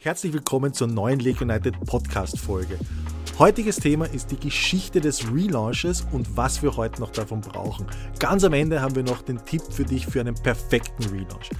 [0.00, 2.78] Herzlich willkommen zur neuen Lake United Podcast Folge.
[3.36, 7.84] Heutiges Thema ist die Geschichte des Relaunches und was wir heute noch davon brauchen.
[8.20, 11.50] Ganz am Ende haben wir noch den Tipp für dich für einen perfekten Relaunch.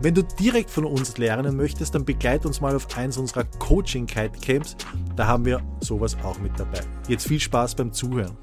[0.00, 4.06] Wenn du direkt von uns lernen möchtest, dann begleite uns mal auf eins unserer Coaching
[4.06, 4.76] Kite Camps.
[5.16, 6.82] Da haben wir sowas auch mit dabei.
[7.08, 8.38] Jetzt viel Spaß beim Zuhören.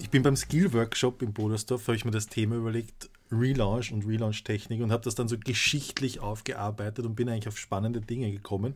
[0.00, 4.06] Ich bin beim Skill Workshop in Bodersdorf, habe ich mir das Thema überlegt, Relaunch und
[4.06, 8.74] Relaunch-Technik und habe das dann so geschichtlich aufgearbeitet und bin eigentlich auf spannende Dinge gekommen.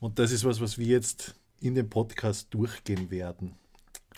[0.00, 3.54] Und das ist was, was wir jetzt in dem Podcast durchgehen werden.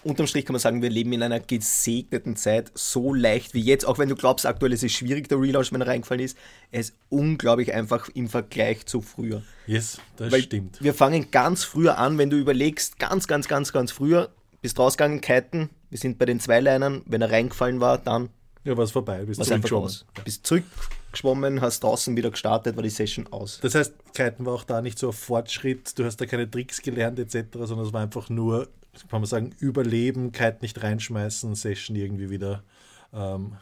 [0.02, 3.84] Unterm Strich kann man sagen, wir leben in einer gesegneten Zeit, so leicht wie jetzt,
[3.84, 6.38] auch wenn du glaubst, aktuell ist es schwierig, der Relaunch, wenn er reingefallen ist.
[6.70, 9.42] Es ist unglaublich einfach im Vergleich zu früher.
[9.66, 10.82] Yes, das Weil stimmt.
[10.82, 14.30] Wir fangen ganz früher an, wenn du überlegst, ganz, ganz, ganz, ganz früher,
[14.62, 18.30] bist rausgegangen, kiten, wir sind bei den Zweileinern, wenn er reingefallen war, dann
[18.64, 19.24] ja, war es vorbei.
[19.24, 19.90] Bist zurückgeschwommen.
[20.24, 23.58] Bist zurückgeschwommen, hast draußen wieder gestartet, war die Session aus.
[23.62, 26.82] Das heißt, Kiten war auch da nicht so ein Fortschritt, du hast da keine Tricks
[26.82, 28.68] gelernt etc., sondern es war einfach nur,
[29.08, 32.62] kann man sagen, Überleben, Kite nicht reinschmeißen, Session irgendwie wieder
[33.14, 33.56] ähm,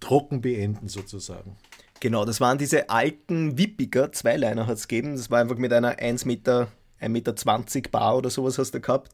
[0.00, 1.56] trocken beenden sozusagen.
[2.00, 5.16] Genau, das waren diese alten Wippiger, Zweiliner hat es gegeben.
[5.16, 6.68] Das war einfach mit einer 1 Meter,
[7.00, 9.10] 1,20 Meter Bar oder sowas hast du gehabt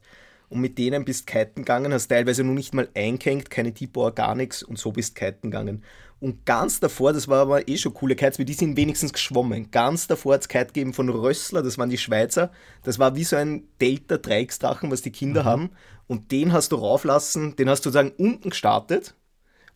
[0.51, 4.35] und mit denen bist kiten gegangen, hast teilweise noch nicht mal eingehängt, keine Tipo, gar
[4.35, 5.83] nichts und so bist kiten gegangen.
[6.19, 9.71] Und ganz davor, das war aber eh schon coole Kites, weil die sind wenigstens geschwommen.
[9.71, 12.51] Ganz davor hat es Kite gegeben von Rössler, das waren die Schweizer.
[12.83, 15.47] Das war wie so ein Delta-Dreiecksdrachen, was die Kinder mhm.
[15.47, 15.69] haben.
[16.05, 19.15] Und den hast du rauflassen, den hast du sozusagen unten gestartet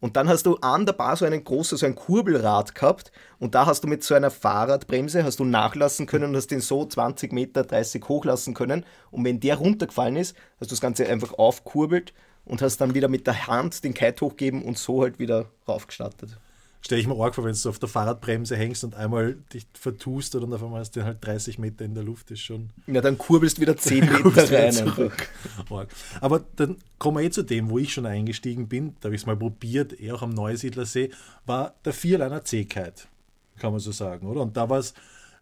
[0.06, 3.56] und dann hast du an der Bar so einen großen, so ein Kurbelrad gehabt und
[3.56, 6.86] da hast du mit so einer Fahrradbremse hast du nachlassen können und hast den so
[6.86, 8.86] 20 Meter, 30 hochlassen können.
[9.10, 12.14] Und wenn der runtergefallen ist, hast du das Ganze einfach aufkurbelt
[12.46, 16.38] und hast dann wieder mit der Hand den Kite hochgeben und so halt wieder raufgestartet
[16.86, 20.36] stelle ich mir arg vor, wenn du auf der Fahrradbremse hängst und einmal dich vertust
[20.36, 22.70] und auf einmal hast du halt 30 Meter in der Luft, ist schon.
[22.86, 25.12] Ja, dann kurbelst du wieder 10 Meter rein.
[26.22, 29.22] Aber dann kommen wir eh zu dem, wo ich schon eingestiegen bin, da habe ich
[29.22, 31.10] es mal probiert, eher auch am Neusiedlersee,
[31.48, 33.08] war der Vierliner C-Kite,
[33.58, 34.42] kann man so sagen, oder?
[34.42, 34.94] Und da war es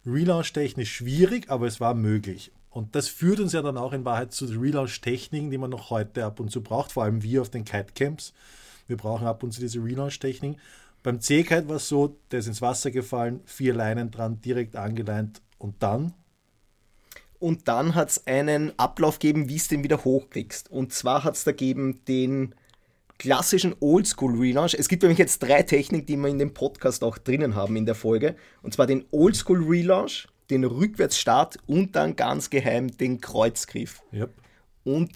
[0.06, 2.52] relaunch-technisch schwierig, aber es war möglich.
[2.70, 6.24] Und das führt uns ja dann auch in Wahrheit zu Relaunch-Techniken, die man noch heute
[6.24, 8.32] ab und zu braucht, vor allem wir auf den Kite-Camps.
[8.86, 10.58] Wir brauchen ab und zu diese Relaunch-Techniken.
[11.04, 15.42] Beim C-Kite war es so, der ist ins Wasser gefallen, vier Leinen dran, direkt angeleint
[15.58, 16.14] und dann?
[17.38, 20.70] Und dann hat es einen Ablauf gegeben, wie es den wieder hochkriegst.
[20.70, 22.54] Und zwar hat es da gegeben den
[23.18, 24.74] klassischen Oldschool Relaunch.
[24.78, 27.84] Es gibt nämlich jetzt drei Techniken, die wir in dem Podcast auch drinnen haben in
[27.84, 28.34] der Folge.
[28.62, 34.00] Und zwar den Oldschool Relaunch, den Rückwärtsstart und dann ganz geheim den Kreuzgriff.
[34.14, 34.30] Yep.
[34.84, 35.10] Und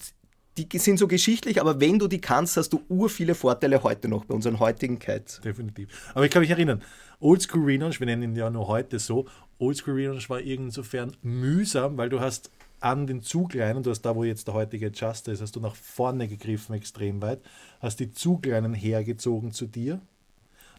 [0.67, 4.09] die sind so geschichtlich, aber wenn du die kannst, hast du ur viele Vorteile heute
[4.09, 5.41] noch bei unseren heutigen Kites.
[5.43, 5.89] Definitiv.
[6.15, 6.83] Aber ich kann mich erinnern,
[7.21, 9.27] Oldschool Relaunch, wir nennen ihn ja nur heute so,
[9.59, 14.25] Oldschool Relaunch war insofern mühsam, weil du hast an den Zugleinen, du hast da, wo
[14.25, 17.41] jetzt der heutige Adjuster ist, hast du nach vorne gegriffen, extrem weit,
[17.81, 20.01] hast die Zugleinen hergezogen zu dir,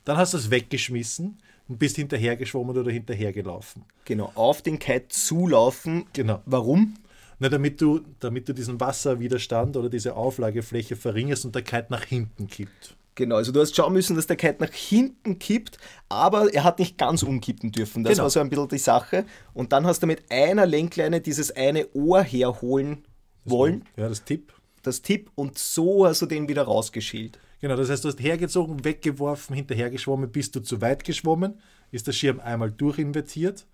[0.06, 3.84] dann hast du es weggeschmissen und bist hinterhergeschwommen oder hinterhergelaufen.
[4.06, 6.06] Genau, auf den Kite zulaufen.
[6.14, 6.42] Genau.
[6.46, 6.96] Warum?
[7.40, 12.04] Na, damit, du, damit du diesen Wasserwiderstand oder diese Auflagefläche verringerst und der Kite nach
[12.04, 12.98] hinten kippt.
[13.16, 15.78] Genau, also du hast schauen müssen, dass der Kite nach hinten kippt,
[16.10, 18.04] aber er hat nicht ganz umkippen dürfen.
[18.04, 18.24] Das genau.
[18.24, 19.26] war so ein bisschen die Sache.
[19.54, 23.06] Und dann hast du mit einer Lenkleine dieses eine Ohr herholen
[23.46, 23.86] wollen.
[23.98, 24.54] Ja, das Tipp.
[24.84, 27.40] Das Tipp und so hast du den wieder rausgeschält.
[27.62, 31.60] Genau, das heißt, du hast hergezogen, weggeworfen, hinterhergeschwommen, bist du zu weit geschwommen,
[31.92, 33.66] ist der Schirm einmal durchinvertiert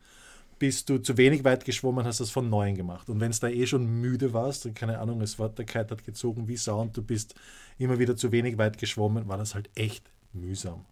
[0.59, 3.09] bist du zu wenig weit geschwommen, hast das von neuem gemacht.
[3.09, 6.47] Und wenn es da eh schon müde warst und keine Ahnung, es Kite hat gezogen
[6.47, 7.35] wie Sau und du bist
[7.77, 10.85] immer wieder zu wenig weit geschwommen, war das halt echt mühsam.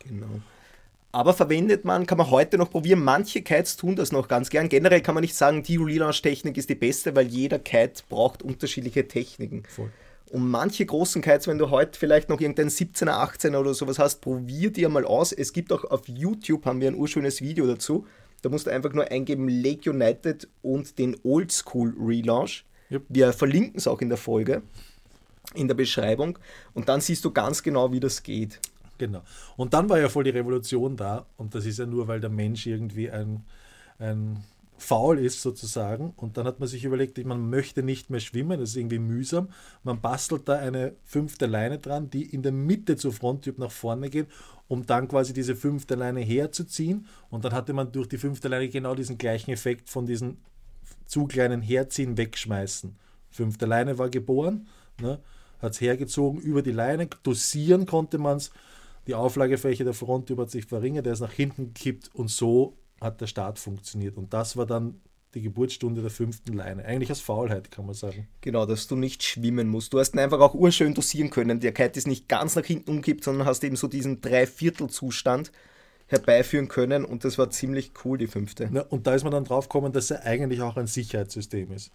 [0.00, 0.40] Genau.
[1.14, 3.04] Aber verwendet man, kann man heute noch probieren.
[3.04, 4.70] Manche Kites tun das noch ganz gern.
[4.70, 9.06] Generell kann man nicht sagen, die Relaunch-Technik ist die beste, weil jeder Kite braucht unterschiedliche
[9.06, 9.62] Techniken.
[9.68, 9.90] Voll.
[10.30, 14.22] Und manche großen Kites, wenn du heute vielleicht noch irgendeinen 17er, 18er oder sowas hast,
[14.22, 15.32] probier dir mal aus.
[15.32, 18.06] Es gibt auch auf YouTube, haben wir ein urschönes Video dazu.
[18.42, 22.64] Da musst du einfach nur eingeben Lake United und den Old School Relaunch.
[22.90, 23.02] Yep.
[23.08, 24.62] Wir verlinken es auch in der Folge,
[25.54, 26.38] in der Beschreibung.
[26.74, 28.60] Und dann siehst du ganz genau, wie das geht.
[28.98, 29.22] Genau.
[29.56, 31.26] Und dann war ja voll die Revolution da.
[31.36, 33.44] Und das ist ja nur, weil der Mensch irgendwie ein,
[33.98, 34.44] ein
[34.76, 36.12] faul ist sozusagen.
[36.16, 39.48] Und dann hat man sich überlegt, man möchte nicht mehr schwimmen, das ist irgendwie mühsam.
[39.84, 44.10] Man bastelt da eine fünfte Leine dran, die in der Mitte zur Fronttyp nach vorne
[44.10, 44.26] geht,
[44.68, 47.06] um dann quasi diese fünfte Leine herzuziehen.
[47.30, 50.38] Und dann hatte man durch die fünfte Leine genau diesen gleichen Effekt von diesen
[51.06, 52.96] zu kleinen Herziehen, wegschmeißen.
[53.30, 54.66] Fünfte Leine war geboren,
[55.00, 55.20] ne,
[55.60, 58.50] hat es hergezogen über die Leine, dosieren konnte man es.
[59.06, 63.20] Die Auflagefläche der Fronttyp hat sich verringert, der ist nach hinten gekippt und so hat
[63.20, 64.16] der Start funktioniert.
[64.16, 65.00] Und das war dann
[65.34, 66.84] die Geburtsstunde der fünften Leine.
[66.84, 68.28] Eigentlich aus Faulheit, kann man sagen.
[68.42, 69.92] Genau, dass du nicht schwimmen musst.
[69.92, 71.60] Du hast ihn einfach auch urschön dosieren können.
[71.60, 75.50] Der Kite ist nicht ganz nach hinten umkippt, sondern hast eben so diesen Dreiviertelzustand
[76.06, 78.68] herbeiführen können und das war ziemlich cool, die fünfte.
[78.72, 81.90] Ja, und da ist man dann drauf gekommen, dass er eigentlich auch ein Sicherheitssystem ist.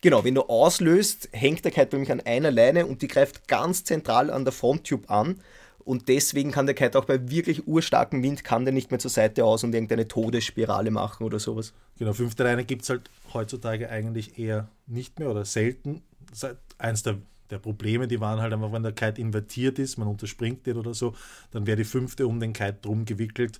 [0.00, 3.82] Genau, wenn du auslöst, hängt der Kite nämlich an einer Leine und die greift ganz
[3.82, 5.40] zentral an der Fronttube an
[5.88, 9.10] und deswegen kann der Kite auch bei wirklich urstarkem Wind kann der nicht mehr zur
[9.10, 11.72] Seite aus und irgendeine Todesspirale machen oder sowas.
[11.98, 16.02] Genau, fünfte Leine gibt es halt heutzutage eigentlich eher nicht mehr oder selten.
[16.76, 17.16] Eins der,
[17.48, 20.92] der Probleme, die waren halt einfach, wenn der Kite invertiert ist, man unterspringt den oder
[20.92, 21.14] so,
[21.52, 23.58] dann wäre die fünfte um den Kite drum gewickelt.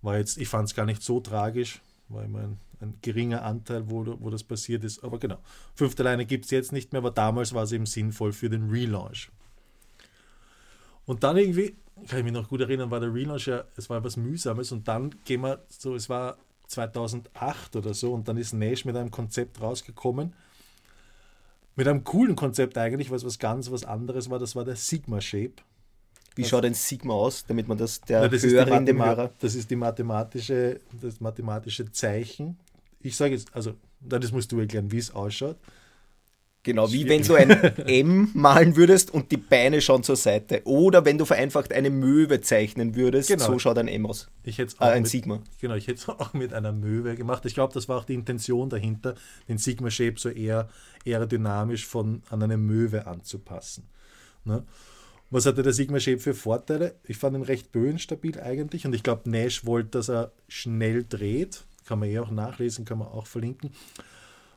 [0.00, 3.90] War jetzt, ich fand es gar nicht so tragisch, war immer ein, ein geringer Anteil,
[3.90, 5.04] wo, wo das passiert ist.
[5.04, 5.40] Aber genau,
[5.74, 8.70] fünfte Leine gibt es jetzt nicht mehr, aber damals war es eben sinnvoll für den
[8.70, 9.30] Relaunch.
[11.06, 11.76] Und dann irgendwie,
[12.08, 14.86] kann ich mich noch gut erinnern, war der Relaunch ja, es war was Mühsames und
[14.86, 16.36] dann gehen wir so, es war
[16.66, 20.34] 2008 oder so und dann ist Nash mit einem Konzept rausgekommen.
[21.76, 25.20] Mit einem coolen Konzept eigentlich, was was ganz was anderes war, das war der Sigma
[25.20, 25.54] Shape.
[26.34, 29.30] Wie also, schaut ein Sigma aus, damit man das der na, das Hörerin, dem Hörer...
[29.38, 32.58] Das ist die mathematische, das mathematische Zeichen.
[33.00, 35.56] Ich sage jetzt, also, das musst du erklären, wie es ausschaut.
[36.66, 37.48] Genau, wie wenn du ein
[37.86, 40.62] M malen würdest und die Beine schauen zur Seite.
[40.64, 43.46] Oder wenn du vereinfacht eine Möwe zeichnen würdest, genau.
[43.46, 44.28] so schaut ein M aus.
[44.42, 45.40] Ich hätte äh, ein mit, Sigma.
[45.60, 47.46] Genau, ich hätte es auch mit einer Möwe gemacht.
[47.46, 49.14] Ich glaube, das war auch die Intention dahinter,
[49.48, 50.68] den Sigma-Shape so eher
[51.06, 53.84] aerodynamisch von, an eine Möwe anzupassen.
[54.44, 54.64] Ne?
[55.30, 56.96] Was hatte der Sigma-Shape für Vorteile?
[57.04, 61.62] Ich fand ihn recht böenstabil eigentlich und ich glaube, Nash wollte, dass er schnell dreht.
[61.86, 63.70] Kann man eh auch nachlesen, kann man auch verlinken.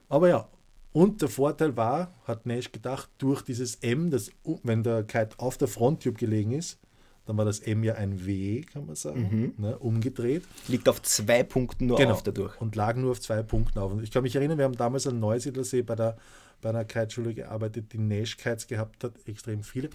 [0.07, 0.47] Aber ja,
[0.91, 4.31] und der Vorteil war, hat Nash gedacht, durch dieses M, das,
[4.63, 6.79] wenn der Kite auf der Fronttube gelegen ist,
[7.25, 9.63] dann war das M ja ein W, kann man sagen, mhm.
[9.63, 10.43] ne, umgedreht.
[10.67, 12.13] Liegt auf zwei Punkten nur genau.
[12.13, 12.59] auf dadurch.
[12.59, 13.91] Und lag nur auf zwei Punkten auf.
[13.91, 16.17] Und ich kann mich erinnern, wir haben damals an Neusiedlersee bei, der,
[16.59, 19.91] bei einer Kiteschule gearbeitet, die Nash-Kites gehabt hat, extrem viele.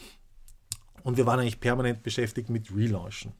[1.02, 3.32] Und wir waren eigentlich permanent beschäftigt mit Relaunchen.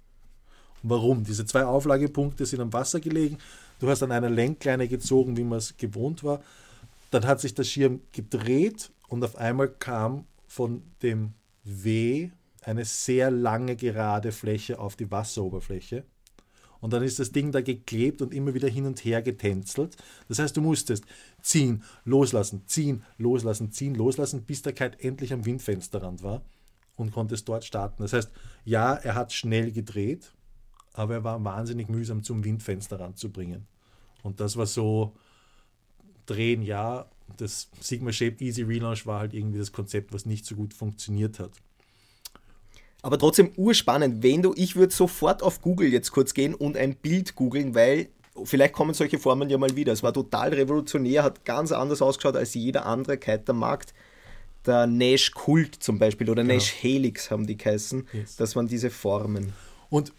[0.83, 1.23] Und warum?
[1.23, 3.39] Diese zwei Auflagepunkte sind am Wasser gelegen.
[3.79, 6.43] Du hast an einer Lenkleine gezogen, wie man es gewohnt war.
[7.15, 12.33] Dann hat sich der Schirm gedreht und auf einmal kam von dem W
[12.63, 16.05] eine sehr lange gerade Fläche auf die Wasseroberfläche.
[16.81, 19.97] Und dann ist das Ding da geklebt und immer wieder hin und her getänzelt.
[20.27, 21.05] Das heißt, du musstest
[21.41, 26.43] ziehen, loslassen, ziehen, loslassen, ziehen, loslassen, bis der Kite endlich am Windfensterrand war
[26.97, 28.03] und konntest dort starten.
[28.03, 28.33] Das heißt,
[28.65, 30.35] ja, er hat schnell gedreht,
[30.95, 33.69] aber er war wahnsinnig mühsam zum Windfensterrand zu bringen.
[34.25, 35.15] Und das war so
[36.27, 37.07] drehen, ja.
[37.37, 41.39] Das Sigma Shape Easy Relaunch war halt irgendwie das Konzept, was nicht so gut funktioniert
[41.39, 41.51] hat.
[43.03, 46.95] Aber trotzdem urspannend, wenn du, ich würde sofort auf Google jetzt kurz gehen und ein
[46.95, 48.09] Bild googeln, weil
[48.45, 49.93] vielleicht kommen solche Formen ja mal wieder.
[49.93, 53.93] Es war total revolutionär, hat ganz anders ausgeschaut als jeder andere Kite am Markt.
[54.65, 56.55] Der Nash Kult zum Beispiel oder genau.
[56.55, 58.09] Nash Helix haben die geheißen.
[58.13, 58.37] Yes.
[58.37, 59.53] Das waren diese Formen.
[59.91, 60.13] Und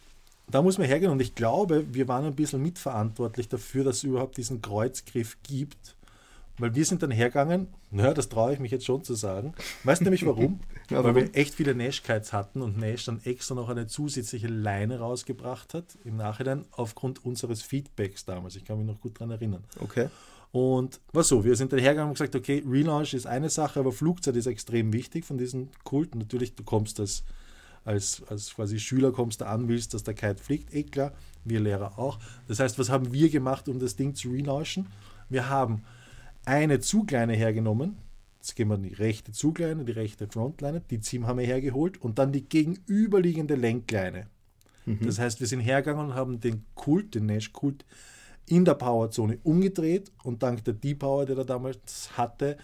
[0.47, 4.03] da muss man hergehen und ich glaube, wir waren ein bisschen mitverantwortlich dafür, dass es
[4.03, 5.95] überhaupt diesen Kreuzgriff gibt.
[6.57, 9.53] Weil wir sind dann hergegangen, naja, das traue ich mich jetzt schon zu sagen.
[9.83, 10.62] Weißt du nämlich warum?
[10.89, 15.00] ja, Weil wir echt viele Nash-Kites hatten und Nash dann extra noch eine zusätzliche Leine
[15.00, 18.56] rausgebracht hat, im Nachhinein aufgrund unseres Feedbacks damals.
[18.56, 19.65] Ich kann mich noch gut daran erinnern.
[19.81, 20.07] Okay.
[20.53, 23.91] Und war so, wir sind dann hergegangen und gesagt, okay, Relaunch ist eine Sache, aber
[23.91, 26.20] Flugzeit ist extrem wichtig von diesen Kulten.
[26.20, 27.25] Natürlich, du kommst als
[27.86, 31.13] als, als quasi Schüler kommst du an, willst, dass der Kite fliegt, eh klar,
[31.46, 32.20] wir Lehrer auch.
[32.48, 34.88] Das heißt, was haben wir gemacht, um das Ding zu relaunchen?
[35.30, 35.84] Wir haben
[36.46, 37.98] eine Zugleine hergenommen,
[38.38, 42.20] jetzt gehen wir die rechte Zugleine, die rechte Frontleine, die Zim haben wir hergeholt und
[42.20, 44.27] dann die gegenüberliegende Lenkleine.
[44.86, 45.06] Mhm.
[45.06, 47.86] Das heißt, wir sind hergegangen und haben den Kult, den Nash-Kult,
[48.48, 52.58] in der Powerzone umgedreht und dank der D-Power, die er damals hatte,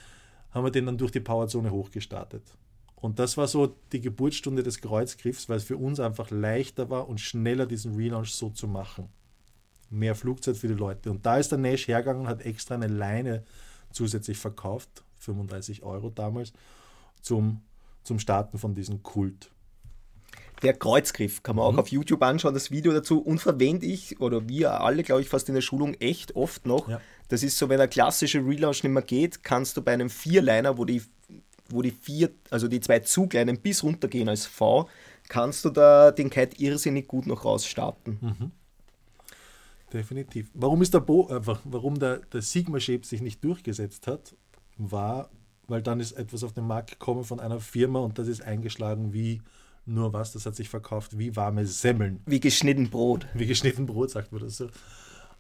[0.52, 2.44] haben wir den dann durch die Powerzone hochgestartet.
[3.02, 7.10] Und das war so die Geburtsstunde des Kreuzgriffs, weil es für uns einfach leichter war
[7.10, 9.10] und schneller diesen Relaunch so zu machen.
[9.90, 11.10] Mehr Flugzeit für die Leute.
[11.10, 13.44] Und da ist der Nash hergegangen und hat extra eine Leine
[13.92, 16.54] zusätzlich verkauft, 35 Euro damals,
[17.22, 17.62] zum,
[18.04, 19.52] zum Starten von diesem Kult.
[20.62, 21.80] Der Kreuzgriff kann man auch mhm.
[21.80, 23.20] auf YouTube anschauen, das Video dazu.
[23.20, 26.88] Und verwende ich, oder wir alle, glaube ich, fast in der Schulung echt oft noch.
[26.88, 27.02] Ja.
[27.30, 30.78] Das ist so, wenn der klassische Relaunch nicht mehr geht, kannst du bei einem Vierliner,
[30.78, 31.02] wo die
[31.74, 34.88] wo die vier, also die zwei Zugleinen bis runtergehen als V,
[35.28, 38.18] kannst du da den Kite irrsinnig gut noch rausstarten.
[38.22, 38.52] Mhm.
[39.94, 40.50] Definitiv.
[40.54, 44.36] Warum ist der Bo, äh, warum der, der Sigma Shape sich nicht durchgesetzt hat,
[44.78, 45.30] war,
[45.68, 49.14] weil dann ist etwas auf den Markt gekommen von einer Firma und das ist eingeschlagen
[49.14, 49.42] wie
[49.86, 52.22] nur was, das hat sich verkauft wie warme Semmeln.
[52.26, 53.28] Wie geschnitten Brot.
[53.34, 54.70] Wie geschnitten Brot, sagt man das so.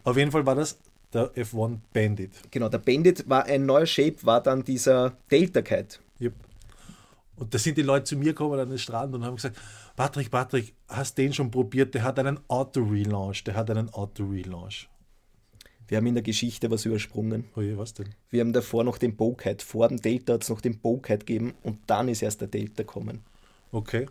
[0.03, 0.79] Auf jeden Fall war das
[1.13, 2.31] der F1 Bandit.
[2.51, 5.99] Genau, der Bandit war ein neuer Shape, war dann dieser Delta Kite.
[6.19, 6.33] Yep.
[7.37, 9.57] Und da sind die Leute zu mir gekommen an den Strand und haben gesagt,
[9.95, 11.93] Patrick, Patrick, hast den schon probiert?
[11.93, 14.87] Der hat einen Auto-Relaunch, der hat einen Auto-Relaunch.
[15.87, 17.49] Wir haben in der Geschichte was übersprungen.
[17.55, 18.15] Oh je, was denn?
[18.29, 19.65] Wir haben davor noch den Bowkite.
[19.65, 22.83] Vor dem Delta hat es noch den Bowkite gegeben und dann ist erst der Delta
[22.83, 23.19] gekommen.
[23.73, 24.07] Okay.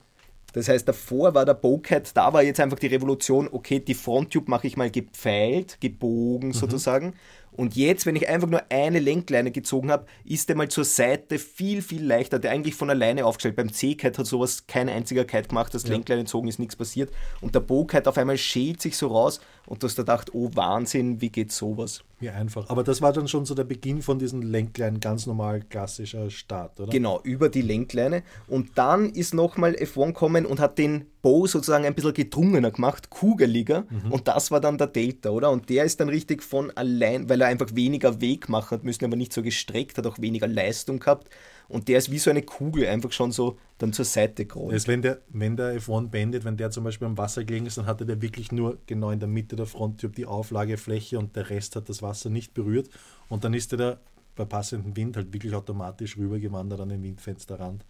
[0.52, 4.50] Das heißt, davor war der Bowcat, da war jetzt einfach die Revolution, okay, die Fronttube
[4.50, 6.54] mache ich mal gepfeilt, gebogen mhm.
[6.54, 7.14] sozusagen.
[7.60, 11.38] Und jetzt, wenn ich einfach nur eine Lenkleine gezogen habe, ist der mal zur Seite
[11.38, 12.38] viel, viel leichter.
[12.38, 13.56] Der eigentlich von alleine aufgestellt.
[13.56, 15.90] Beim C-Kite hat sowas kein einziger Kite gemacht, das ja.
[15.90, 17.12] Lenkleine gezogen ist, nichts passiert.
[17.42, 20.48] Und der Bow-Kite auf einmal schält sich so raus und du hast da gedacht, oh
[20.54, 22.02] Wahnsinn, wie geht sowas?
[22.18, 22.70] Wie einfach.
[22.70, 26.80] Aber das war dann schon so der Beginn von diesen Lenkleinen, ganz normal klassischer Start,
[26.80, 26.90] oder?
[26.90, 28.22] Genau, über die Lenkleine.
[28.48, 33.10] Und dann ist nochmal F1 gekommen und hat den Bow sozusagen ein bisschen gedrungener gemacht,
[33.10, 33.84] kugeliger.
[33.88, 34.12] Mhm.
[34.12, 35.50] Und das war dann der Delta, oder?
[35.50, 39.04] Und der ist dann richtig von allein, weil er einfach weniger Weg machen hat müssen,
[39.04, 41.28] aber nicht so gestreckt, hat auch weniger Leistung gehabt.
[41.68, 44.74] Und der ist wie so eine Kugel einfach schon so dann zur Seite gerollt.
[44.74, 47.78] Das wenn der, wenn der F1 Bandit, wenn der zum Beispiel am Wasser gelegen ist,
[47.78, 51.48] dann hatte der wirklich nur genau in der Mitte der Fronttür die Auflagefläche und der
[51.48, 52.88] Rest hat das Wasser nicht berührt.
[53.28, 54.00] Und dann ist der da
[54.34, 57.84] bei passendem Wind halt wirklich automatisch rübergewandert an den Windfensterrand.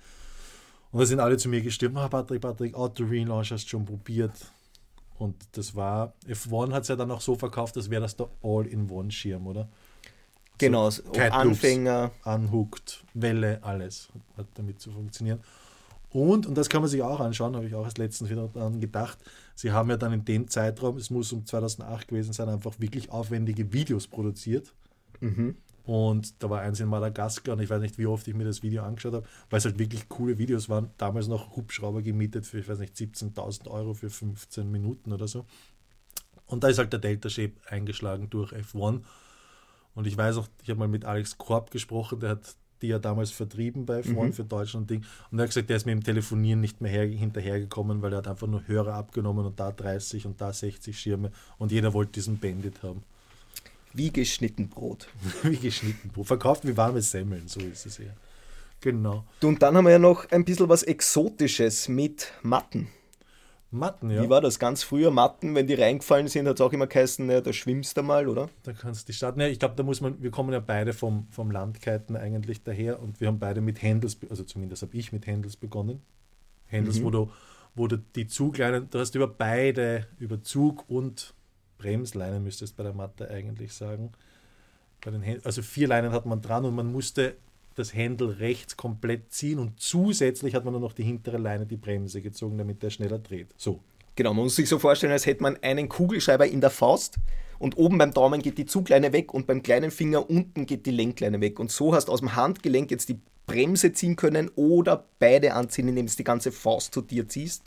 [0.93, 3.85] Und da sind alle zu mir gestimmt, ah, Patrick, Patrick, Auto Relaunch hast du schon
[3.85, 4.33] probiert.
[5.19, 8.29] Und das war, F1 hat es ja dann auch so verkauft, als wäre das der
[8.43, 9.69] All-in-One-Schirm, oder?
[10.59, 12.11] Genau, so Anfänger.
[12.23, 15.41] Anhuckt, Welle, alles hat damit zu funktionieren.
[16.11, 18.81] Und, und das kann man sich auch anschauen, habe ich auch als letztens wieder daran
[18.81, 19.19] gedacht,
[19.55, 23.11] sie haben ja dann in dem Zeitraum, es muss um 2008 gewesen sein, einfach wirklich
[23.11, 24.73] aufwendige Videos produziert.
[25.21, 25.57] Mhm.
[25.91, 28.63] Und da war eins in Madagaskar und ich weiß nicht, wie oft ich mir das
[28.63, 30.91] Video angeschaut habe, weil es halt wirklich coole Videos waren.
[30.99, 35.47] Damals noch Hubschrauber gemietet für, ich weiß nicht, 17.000 Euro für 15 Minuten oder so.
[36.47, 39.01] Und da ist halt der Delta Shape eingeschlagen durch F1.
[39.97, 43.01] Und ich weiß auch, ich habe mal mit Alex Korb gesprochen, der hat die ja
[43.01, 44.33] damals vertrieben bei F1 mhm.
[44.33, 45.05] für Deutschland Ding.
[45.33, 48.19] Und er hat gesagt, der ist mit dem Telefonieren nicht mehr her, hinterhergekommen, weil er
[48.19, 52.13] hat einfach nur Hörer abgenommen und da 30 und da 60 Schirme und jeder wollte
[52.13, 53.03] diesen Bandit haben.
[53.93, 55.09] Wie geschnitten Brot.
[55.43, 56.27] wie geschnitten Brot.
[56.27, 58.13] Verkauft wie warme Semmeln, so ist es ja.
[58.81, 59.25] Genau.
[59.43, 62.89] Und dann haben wir ja noch ein bisschen was Exotisches mit Matten.
[63.73, 64.23] Matten, ja.
[64.23, 64.59] Wie war das?
[64.59, 67.97] Ganz früher Matten, wenn die reingefallen sind, hat es auch immer geheißen, ja, da schwimmst
[67.97, 68.49] du mal, oder?
[68.65, 69.41] Da kannst du die starten.
[69.41, 73.01] Ja, ich glaube, da muss man, wir kommen ja beide vom, vom Landkiten eigentlich daher
[73.01, 76.03] und wir haben beide mit Handles, also zumindest habe ich mit Handles begonnen.
[76.71, 77.05] Handles, mhm.
[77.05, 77.31] wo du,
[77.77, 81.35] wo du die Zugleinen, du hast über beide, über Zug und
[81.81, 84.13] Bremsleinen müsstest bei der Matte eigentlich sagen.
[85.03, 87.37] Bei den also vier Leinen hat man dran und man musste
[87.75, 91.77] das Händel rechts komplett ziehen und zusätzlich hat man dann noch die hintere Leine die
[91.77, 93.49] Bremse gezogen, damit der schneller dreht.
[93.57, 93.81] So.
[94.17, 97.17] Genau, man muss sich so vorstellen, als hätte man einen Kugelschreiber in der Faust
[97.59, 100.91] und oben beim Daumen geht die Zugleine weg und beim kleinen Finger unten geht die
[100.91, 101.59] Lenkleine weg.
[101.59, 105.89] Und so hast du aus dem Handgelenk jetzt die Bremse ziehen können oder beide anziehen,
[105.89, 107.63] indem du die ganze Faust zu dir ziehst.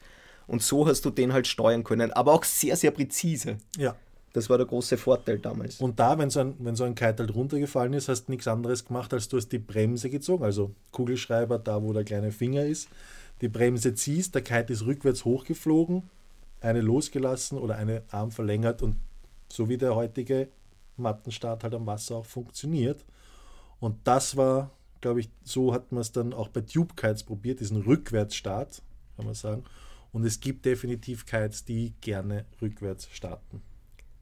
[0.48, 3.58] Und so hast du den halt steuern können, aber auch sehr, sehr präzise.
[3.78, 3.96] Ja.
[4.34, 5.80] Das war der große Vorteil damals.
[5.80, 8.48] Und da, wenn so ein, wenn so ein Kite halt runtergefallen ist, hast du nichts
[8.48, 12.66] anderes gemacht, als du hast die Bremse gezogen, also Kugelschreiber da, wo der kleine Finger
[12.66, 12.90] ist,
[13.42, 16.10] die Bremse ziehst, der Kite ist rückwärts hochgeflogen,
[16.62, 18.96] eine losgelassen oder eine Arm verlängert und
[19.52, 20.48] so wie der heutige
[20.98, 23.06] Mattenstart halt am Wasser auch funktioniert.
[23.80, 24.72] Und das war,
[25.02, 28.82] glaube ich, so hat man es dann auch bei Tube Kites probiert, diesen Rückwärtsstart,
[29.16, 29.64] kann man sagen.
[30.12, 33.62] Und es gibt definitiv Kites, die gerne rückwärts starten.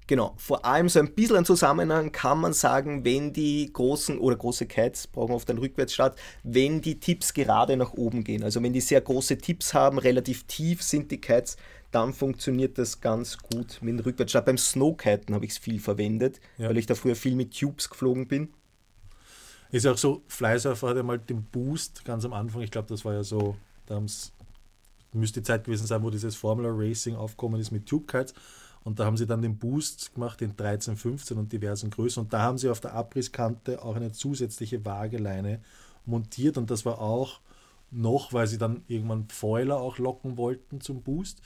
[0.08, 4.36] Genau, vor allem so ein bisschen ein Zusammenhang kann man sagen, wenn die großen oder
[4.36, 8.44] große Kites brauchen oft einen Rückwärtsstart, wenn die Tips gerade nach oben gehen.
[8.44, 11.56] Also wenn die sehr große Tips haben, relativ tief sind die Kites,
[11.92, 14.46] dann funktioniert das ganz gut mit dem Rückwärtsstart.
[14.46, 16.70] Beim Snowkiten habe ich es viel verwendet, ja.
[16.70, 18.50] weil ich da früher viel mit Tubes geflogen bin.
[19.72, 22.90] Ist ja auch so, Flysurfer hat ja mal den Boost ganz am Anfang, ich glaube,
[22.90, 23.56] das war ja so,
[23.86, 24.02] da
[25.14, 28.34] müsste die Zeit gewesen sein, wo dieses Formula Racing aufgekommen ist mit Tube Kites
[28.84, 32.24] und da haben sie dann den Boost gemacht in 13, 15 und diversen Größen.
[32.24, 35.62] Und da haben sie auf der Abrisskante auch eine zusätzliche Waageleine
[36.06, 36.58] montiert.
[36.58, 37.42] Und das war auch
[37.92, 41.42] noch, weil sie dann irgendwann Foiler auch locken wollten zum Boost.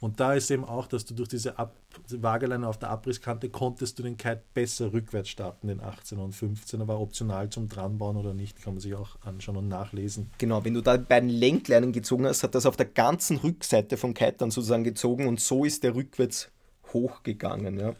[0.00, 1.74] Und da ist eben auch, dass du durch diese Ab
[2.10, 6.86] Waageleine auf der Abrisskante konntest du den Kite besser rückwärts starten, den 18er und 15er.
[6.86, 10.30] War optional zum Dranbauen oder nicht, kann man sich auch anschauen und nachlesen.
[10.38, 13.96] Genau, wenn du da bei den Lenkleinen gezogen hast, hat das auf der ganzen Rückseite
[13.96, 16.52] vom Kite dann sozusagen gezogen und so ist der rückwärts
[16.92, 17.78] hochgegangen.
[17.78, 17.94] Ja.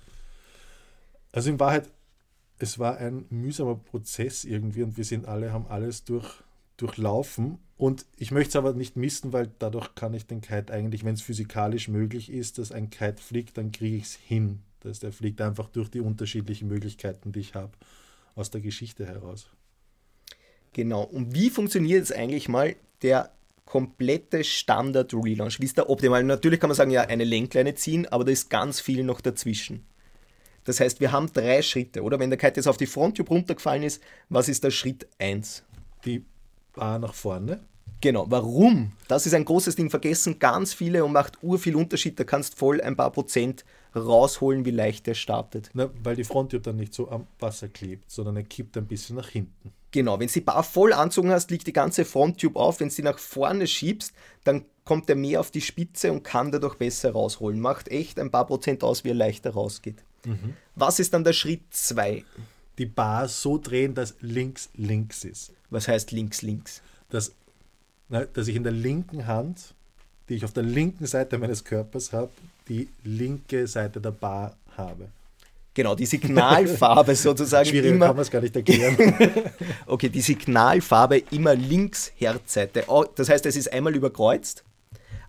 [1.33, 1.91] Also in Wahrheit,
[2.59, 6.43] es war ein mühsamer Prozess irgendwie und wir sind alle, haben alles durch,
[6.77, 7.59] durchlaufen.
[7.77, 11.15] Und ich möchte es aber nicht missen, weil dadurch kann ich den Kite eigentlich, wenn
[11.15, 15.05] es physikalisch möglich ist, dass ein Kite fliegt, dann kriege ich es hin, Das heißt,
[15.05, 17.73] er fliegt einfach durch die unterschiedlichen Möglichkeiten, die ich habe,
[18.35, 19.49] aus der Geschichte heraus.
[20.73, 21.03] Genau.
[21.03, 23.33] Und wie funktioniert jetzt eigentlich mal der
[23.69, 25.61] komplette Standard-Relaunch?
[25.61, 26.25] Wie ist der optimal?
[26.25, 29.85] Natürlich kann man sagen, ja, eine Lenkleine ziehen, aber da ist ganz viel noch dazwischen.
[30.65, 32.19] Das heißt, wir haben drei Schritte, oder?
[32.19, 35.65] Wenn der Kite jetzt auf die Fronttube runtergefallen ist, was ist der Schritt 1?
[36.07, 36.25] Die
[36.75, 37.61] Bar nach vorne.
[38.01, 38.93] Genau, warum?
[39.07, 39.91] Das ist ein großes Ding.
[39.91, 42.19] Vergessen ganz viele und macht ur viel Unterschied.
[42.19, 45.71] Da kannst voll ein paar Prozent rausholen, wie leicht der startet.
[45.75, 49.17] Na, weil die Fronttube dann nicht so am Wasser klebt, sondern er kippt ein bisschen
[49.17, 49.73] nach hinten.
[49.91, 52.81] Genau, wenn du die Bar voll anzogen hast, liegt die ganze Fronttube auf.
[52.81, 54.13] Wenn du sie nach vorne schiebst,
[54.45, 57.61] dann kommt er mehr auf die Spitze und kann dadurch besser rausholen.
[57.61, 60.03] Macht echt ein paar Prozent aus, wie er leichter rausgeht.
[60.25, 60.55] Mhm.
[60.75, 62.25] Was ist dann der Schritt 2?
[62.79, 65.53] Die Bar so drehen, dass links links ist.
[65.71, 66.83] Was heißt links links?
[67.11, 67.33] Dass,
[68.09, 69.75] na, dass ich in der linken Hand,
[70.29, 72.31] die ich auf der linken Seite meines Körpers habe,
[72.69, 75.09] die linke Seite der Bar habe.
[75.79, 77.69] Genau, die Signalfarbe sozusagen.
[77.69, 78.97] Schwierig immer, kann man es gar nicht erklären.
[79.87, 82.83] okay, die Signalfarbe immer links Herzseite.
[83.15, 84.65] Das heißt, es ist einmal überkreuzt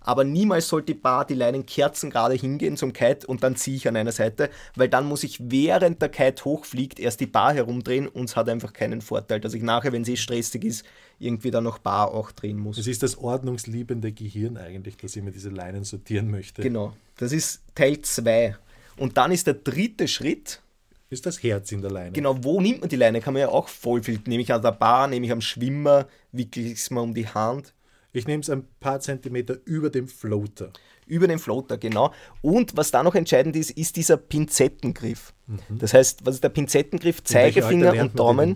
[0.02, 3.76] aber niemals sollte die Bar die Leinen Kerzen gerade hingehen zum Kite und dann ziehe
[3.76, 7.52] ich an einer Seite, weil dann muss ich während der Kite hochfliegt erst die Bar
[7.52, 10.86] herumdrehen und es hat einfach keinen Vorteil, dass ich nachher, wenn sie stressig ist,
[11.18, 12.78] irgendwie dann noch Bar auch drehen muss.
[12.78, 16.62] Es ist das ordnungsliebende Gehirn eigentlich, das immer diese Leinen sortieren möchte.
[16.62, 18.56] Genau, das ist Teil 2.
[19.00, 20.60] Und dann ist der dritte Schritt,
[21.08, 22.12] ist das Herz in der Leine.
[22.12, 23.22] Genau, wo nimmt man die Leine?
[23.22, 24.20] Kann man ja auch voll viel.
[24.26, 27.26] Nehme ich an der Bar, nehme ich am Schwimmer, wickle ich es mal um die
[27.26, 27.72] Hand.
[28.12, 30.70] Ich nehme es ein paar Zentimeter über dem Floater.
[31.06, 32.12] Über den Floater, genau.
[32.42, 35.32] Und was da noch entscheidend ist, ist dieser Pinzettengriff.
[35.46, 35.78] Mhm.
[35.78, 37.24] Das heißt, was ist der Pinzettengriff?
[37.24, 38.54] Zeigefinger und Daumen.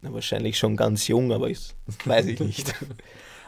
[0.00, 1.72] Na, wahrscheinlich schon ganz jung, aber ich,
[2.04, 2.74] weiß ich nicht.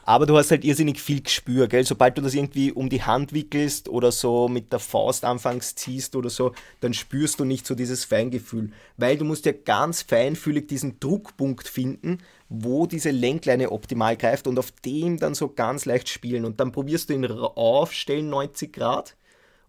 [0.06, 1.87] Aber du hast halt irrsinnig viel Gespür, gell?
[1.87, 6.14] Sobald du das irgendwie um die Hand wickelst oder so mit der Faust anfangs ziehst
[6.14, 8.70] oder so, dann spürst du nicht so dieses Feingefühl.
[8.99, 12.18] Weil du musst ja ganz feinfühlig diesen Druckpunkt finden,
[12.50, 16.44] wo diese Lenkleine optimal greift und auf dem dann so ganz leicht spielen.
[16.44, 19.16] Und dann probierst du ihn aufstellen, 90 Grad.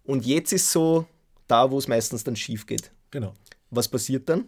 [0.04, 1.06] Und jetzt ist so
[1.48, 2.92] da, wo es meistens dann schief geht.
[3.10, 3.32] Genau.
[3.70, 4.44] Was passiert dann?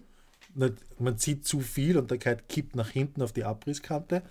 [0.55, 4.23] Man zieht zu viel und der Kite kippt nach hinten auf die Abrisskante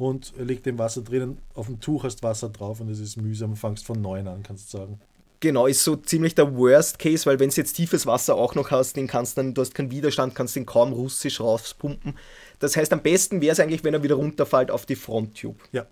[0.00, 1.38] und liegt im Wasser drinnen.
[1.54, 3.54] Auf dem Tuch hast Wasser drauf und es ist mühsam.
[3.54, 5.00] Fangst von neuem an, kannst du sagen.
[5.40, 8.70] Genau, ist so ziemlich der Worst Case, weil wenn du jetzt tiefes Wasser auch noch
[8.70, 12.16] hast, den kannst dann, du hast keinen Widerstand, kannst den kaum russisch rauspumpen.
[12.58, 15.58] Das heißt, am besten wäre es eigentlich, wenn er wieder runterfällt auf die Fronttube.
[15.72, 15.86] Ja.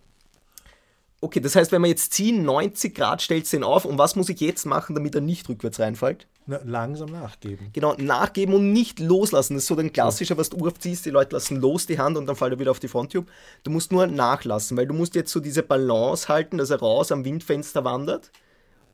[1.21, 4.17] Okay, das heißt, wenn wir jetzt ziehen, 90 Grad stellst du ihn auf und was
[4.17, 6.27] muss ich jetzt machen, damit er nicht rückwärts reinfällt?
[6.49, 7.71] Na, langsam nachgeben.
[7.73, 9.55] Genau, nachgeben und nicht loslassen.
[9.55, 12.27] Das ist so ein klassischer, was du aufziehst, die Leute lassen los die Hand und
[12.27, 13.31] dann fällt er wieder auf die Fronttube.
[13.63, 17.13] Du musst nur nachlassen, weil du musst jetzt so diese Balance halten, dass er raus
[17.13, 18.33] am Windfenster wandert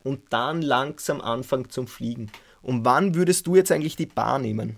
[0.03, 2.31] und dann langsam anfängt zum Fliegen.
[2.61, 4.75] Und wann würdest du jetzt eigentlich die Bar nehmen?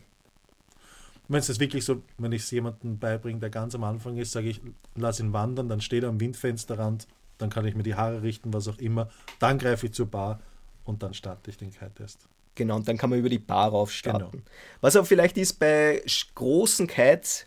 [1.28, 4.48] Wenn es wirklich so, wenn ich es jemandem beibringe, der ganz am Anfang ist, sage
[4.48, 4.62] ich,
[4.96, 8.54] lass ihn wandern, dann steht er am Windfensterrand dann kann ich mir die Haare richten,
[8.54, 9.10] was auch immer.
[9.40, 10.40] Dann greife ich zur Bar
[10.84, 12.28] und dann starte ich den Kite-Test.
[12.58, 14.32] Genau, und dann kann man über die Bar rauf starten.
[14.32, 14.44] Genau.
[14.82, 16.02] Was aber vielleicht ist bei
[16.36, 17.46] großen Kites,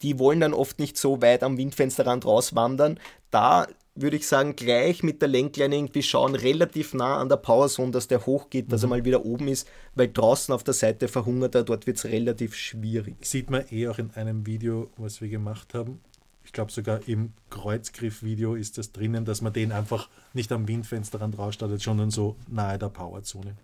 [0.00, 2.98] die wollen dann oft nicht so weit am Windfensterrand rauswandern.
[3.30, 7.90] Da würde ich sagen, gleich mit der Lenkleine irgendwie schauen, relativ nah an der Powerzone,
[7.90, 8.86] dass der hochgeht, dass mhm.
[8.86, 12.06] er mal wieder oben ist, weil draußen auf der Seite verhungert er, dort wird es
[12.06, 13.16] relativ schwierig.
[13.20, 16.00] Sieht man eh auch in einem Video, was wir gemacht haben
[16.44, 21.38] ich glaube sogar im Kreuzgriff-Video ist das drinnen, dass man den einfach nicht am Windfensterrand
[21.38, 23.56] rausstartet, sondern so nahe der Powerzone.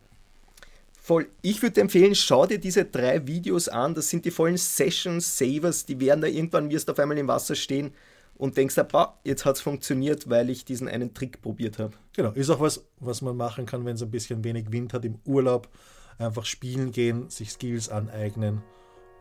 [1.09, 1.27] Voll.
[1.41, 3.95] Ich würde empfehlen, schau dir diese drei Videos an.
[3.95, 5.87] Das sind die vollen Session Savers.
[5.87, 7.95] Die werden da irgendwann, wirst du auf einmal im Wasser stehen
[8.37, 11.95] und denkst, bah, jetzt hat es funktioniert, weil ich diesen einen Trick probiert habe.
[12.15, 15.07] Genau, ist auch was, was man machen kann, wenn es ein bisschen wenig Wind hat
[15.07, 15.71] im Urlaub.
[16.19, 18.61] Einfach spielen gehen, sich Skills aneignen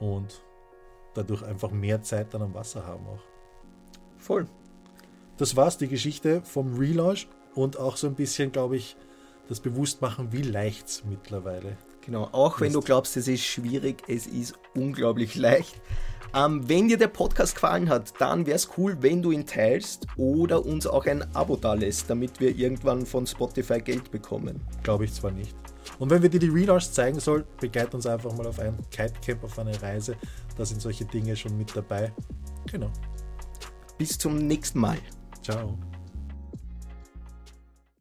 [0.01, 0.43] und
[1.13, 3.23] dadurch einfach mehr Zeit dann am Wasser haben auch.
[4.17, 4.45] Voll.
[5.37, 8.97] Das war's, die Geschichte vom Relaunch und auch so ein bisschen, glaube ich,
[9.47, 14.27] das Bewusstmachen, wie leicht es mittlerweile Genau, auch wenn du glaubst, es ist schwierig, es
[14.27, 15.81] ist unglaublich leicht.
[16.33, 20.07] Ähm, wenn dir der Podcast gefallen hat, dann wäre es cool, wenn du ihn teilst
[20.15, 24.61] oder uns auch ein Abo da lässt, damit wir irgendwann von Spotify Geld bekommen.
[24.83, 25.53] Glaube ich zwar nicht.
[25.99, 29.43] Und wenn wir dir die Relaunch zeigen sollen, begleite uns einfach mal auf ein Kitecamp,
[29.43, 30.15] auf eine Reise.
[30.55, 32.13] Da sind solche Dinge schon mit dabei.
[32.71, 32.89] Genau.
[33.97, 34.97] Bis zum nächsten Mal.
[35.43, 35.77] Ciao.